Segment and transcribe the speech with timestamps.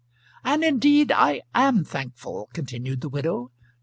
[0.43, 3.51] "And indeed I am thankful," continued the widow.